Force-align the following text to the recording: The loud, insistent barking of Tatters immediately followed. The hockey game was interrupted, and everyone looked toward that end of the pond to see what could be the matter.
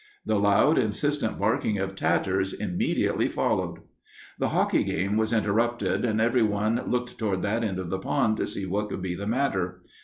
The 0.25 0.39
loud, 0.39 0.79
insistent 0.79 1.37
barking 1.37 1.77
of 1.77 1.93
Tatters 1.93 2.53
immediately 2.53 3.27
followed. 3.27 3.81
The 4.39 4.49
hockey 4.49 4.83
game 4.83 5.15
was 5.15 5.31
interrupted, 5.31 6.03
and 6.05 6.19
everyone 6.19 6.81
looked 6.87 7.19
toward 7.19 7.43
that 7.43 7.63
end 7.63 7.77
of 7.77 7.91
the 7.91 7.99
pond 7.99 8.37
to 8.37 8.47
see 8.47 8.65
what 8.65 8.89
could 8.89 9.03
be 9.03 9.13
the 9.13 9.27
matter. 9.27 9.79